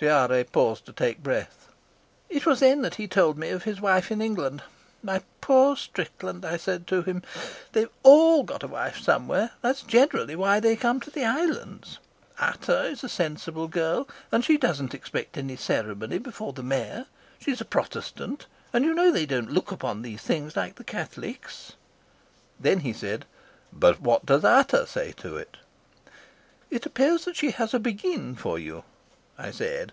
Tiare 0.00 0.44
paused 0.44 0.86
to 0.86 0.92
take 0.92 1.24
breath. 1.24 1.70
"It 2.30 2.46
was 2.46 2.60
then 2.60 2.88
he 2.96 3.08
told 3.08 3.36
me 3.36 3.48
of 3.48 3.64
his 3.64 3.80
wife 3.80 4.12
in 4.12 4.22
England. 4.22 4.62
'My 5.02 5.22
poor 5.40 5.76
Strickland,' 5.76 6.44
I 6.44 6.56
said 6.56 6.86
to 6.86 7.02
him, 7.02 7.24
'they've 7.72 7.88
all 8.04 8.44
got 8.44 8.62
a 8.62 8.68
wife 8.68 9.00
somewhere; 9.00 9.50
that 9.60 9.74
is 9.78 9.82
generally 9.82 10.36
why 10.36 10.60
they 10.60 10.76
come 10.76 11.00
to 11.00 11.10
the 11.10 11.24
islands. 11.24 11.98
Ata 12.38 12.82
is 12.84 13.02
a 13.02 13.08
sensible 13.08 13.66
girl, 13.66 14.08
and 14.30 14.44
she 14.44 14.56
doesn't 14.56 14.94
expect 14.94 15.36
any 15.36 15.56
ceremony 15.56 16.18
before 16.18 16.52
the 16.52 16.62
Mayor. 16.62 17.06
She's 17.40 17.60
a 17.60 17.64
Protestant, 17.64 18.46
and 18.72 18.84
you 18.84 18.94
know 18.94 19.10
they 19.10 19.26
don't 19.26 19.50
look 19.50 19.72
upon 19.72 20.02
these 20.02 20.20
things 20.22 20.54
like 20.54 20.76
the 20.76 20.84
Catholics.' 20.84 21.72
"Then 22.60 22.78
he 22.86 22.92
said: 22.92 23.24
'But 23.72 24.00
what 24.00 24.24
does 24.24 24.44
Ata 24.44 24.86
say 24.86 25.10
to 25.16 25.36
it?' 25.36 25.56
'It 26.70 26.86
appears 26.86 27.24
that 27.24 27.34
she 27.34 27.50
has 27.50 27.74
a 27.74 27.80
for 28.36 28.60
you,' 28.60 28.84
I 29.40 29.52
said. 29.52 29.92